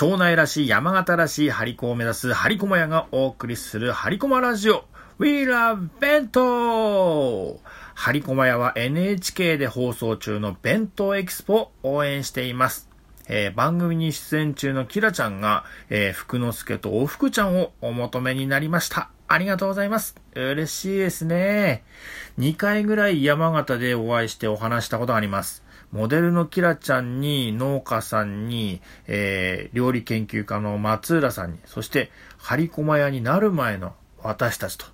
[0.00, 4.86] 庄内らしい山形らしいハリコを目指すハリコマ屋がお送りするハリコマラジオ
[5.18, 7.60] We Love 弁当
[7.94, 12.88] ハリコマ屋は NHK で放送中の弁当エキスポを応援しています。
[13.28, 19.10] えー、番組に出演中のキラちゃんが、えー、福之助とお福ちゃんをお求めになりました。
[19.28, 20.16] ありがとうございます。
[20.34, 21.84] 嬉しいですね。
[22.38, 25.62] 2回ぐらい山形でお会いしてお話したことがあります。
[25.92, 34.86] モデルのキラちゃんに、農家さんに、えー、料理研究家の松浦さんに、そして、張り駒屋になる前の私たちと、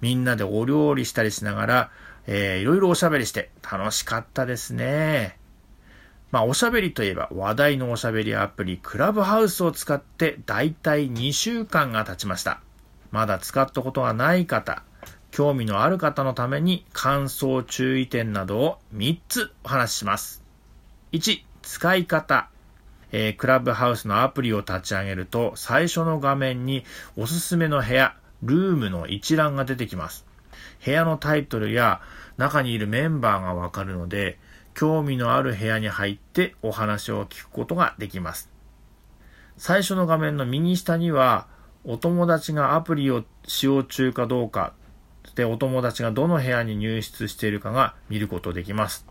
[0.00, 1.90] みんなでお料理したりしながら、
[2.28, 5.38] えー、いろいろおしゃべりして楽しかったですね。
[6.30, 12.60] まあ、おしゃべりといえば話題のおしゃべりアプリクラブハウスを使ってだいたい2週間が経ちました。
[13.10, 14.82] まだ使ったことがない方、
[15.30, 20.42] 興味のある方のために感想注意点などを3つお話しします。
[21.12, 22.48] 1、使い方。
[23.10, 26.84] えー、クラブハウスのアプリを立ち上げると最初の画面に
[27.16, 30.26] おすすめの部屋、ルームの一覧が出てきます。
[30.84, 32.00] 部屋のタイトルや
[32.36, 34.38] 中にいるメンバーがわかるので、
[34.74, 38.48] 興味のある部屋に入ってお話を聞くことができます。
[39.56, 41.48] 最初の画面の右下には、
[41.84, 44.72] お友達がアプリを使用中かどうか、
[45.34, 49.06] で、お友達がどの部屋に入室しているかが見ることできます。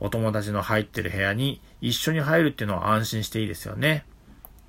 [0.00, 4.04] お友達の入ってる部屋に一緒に入るっていうのは安心していいですよね。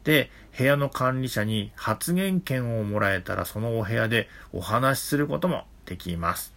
[0.04, 6.54] で、部屋の管理者に発言権をもらえたらそのお部屋でお話しすることもできます。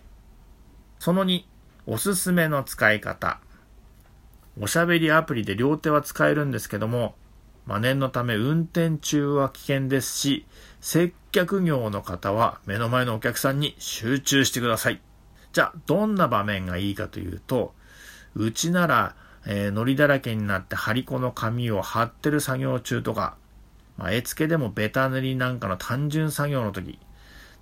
[0.99, 1.45] その2、
[1.87, 3.41] おすすめの使い方。
[4.61, 7.15] おしゃべりアプリで両手は使えるんですけども、
[7.69, 10.47] ま、念のため運転中は危険ですし、
[10.81, 15.03] 接客業の方は目の前のお客さんに集中してください。
[15.53, 17.75] じゃあ、どんな場面がいいかというと、
[18.35, 19.15] うちなら、
[19.47, 23.37] えー、糊だらけになって張り子の紙を貼ってる作業中とか、
[23.99, 26.99] まあ、絵付けでもベタ塗りなんかの単純作業の時、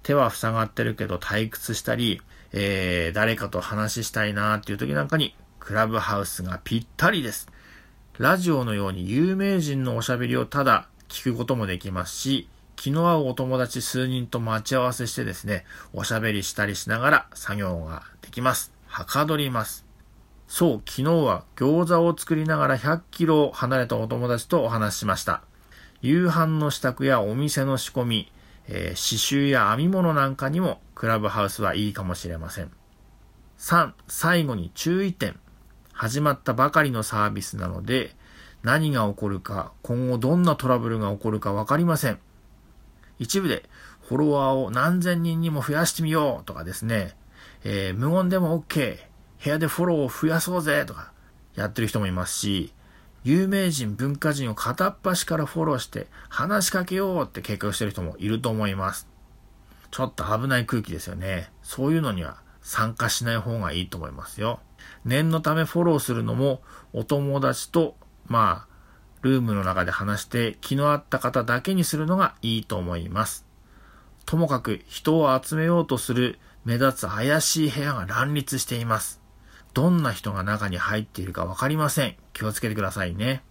[0.05, 7.49] 手は塞がってるけど退屈したり、えー、誰かと話したいなーっていう時なんかに、クラブハウスがぴったりです。
[8.19, 18.73] ラジオのように有名人のおしゃべりをただ聞くこともできますし、気の合うお友達数人と待ち合わせしてですね、おしゃべりしたりしながら作業ができます。
[18.87, 19.85] はかどります。
[20.49, 25.43] そう、昨日は餃子を作りながら100キロ離れたお友達とお話ししました。
[26.01, 28.33] 夕飯の支度やお店の仕込み、
[28.69, 32.71] えー、刺繍や編み物なんかにもクラブハウスはいいかもしれません。
[33.59, 35.39] 3、最後に注意点。
[35.97, 38.15] 始まったばかりのサービスなので、
[38.63, 42.19] 何が起こるか、今後どんなトラブルが起こるかわかりません。
[43.19, 43.65] 一部で
[44.07, 47.17] フォロワーを何千人にも増やしてみようとかですね、
[47.65, 48.99] えー、無言でも OK、
[49.43, 51.13] 部屋でフォローを増やそうぜとか
[51.55, 52.75] やってる人もいますし、
[53.25, 59.09] 有名人、文化人を片っ端からフォローして話しかけようって計画してる人もいると思います。
[59.91, 61.51] ちょっと危ない空気ですよね。
[61.63, 64.61] そういうのには参加しない方がいいと思いますよ。
[65.05, 68.77] 念のためフォローするのもお友達と、まあ、
[69.23, 73.47] ルームの中で話して気の合った方だけにするのがいいと思います。
[74.25, 79.21] ともかく人を集めようとする目立つ怪しい部屋が乱立しています。
[79.73, 82.17] どんな人が中に入っているかわかりません。
[82.33, 83.43] 気をつけてくださいね。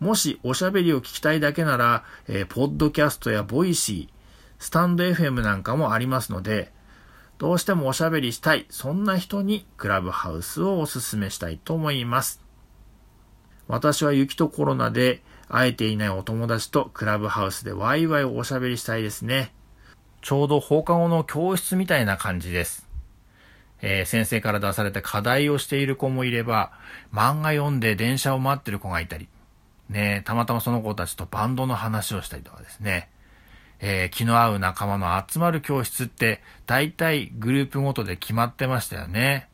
[0.00, 4.14] もしおしゃべりを聞きたいだけなら、えー、ポッドキャストや Voicy、
[4.58, 6.72] stand.fm なんかもありますので、
[7.38, 12.42] どうしてもおしゃべりしたい、そんな人にクラブハウスをお勧めしたいと思います。
[13.68, 19.52] 私は雪とコロナで会えていないお友達とクラブハウスでワイワイおしゃべりしたいですね。
[20.20, 22.88] ちょうど放課後の教室みたいな感じです。
[23.80, 26.72] えー、先生から出された課題をしている子もいれば、
[27.12, 29.28] 漫画読んで電車を待ってる子がいたり、
[29.88, 33.10] ねたまたまその子たちとバンドの話をしたりとかですね。
[33.80, 39.48] えー、気の合う仲間の集まる教室って、大体グループごとで決まってましたよね。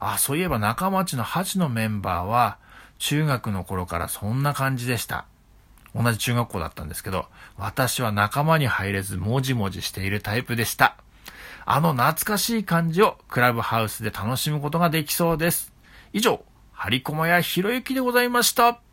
[0.00, 2.58] あ、そういえば仲間ちの8のメンバーは、
[2.98, 5.26] 中学の頃からそんな感じでした。
[5.94, 7.26] 同じ中学校だったんですけど、
[7.56, 10.96] 私は仲間に入れずもじもじしているタイプでした。
[11.64, 15.72] あの懐かしい感じをクラブハウスで楽しむことができそうです。
[16.12, 18.85] 以上、ハリコマやひろゆきでございました。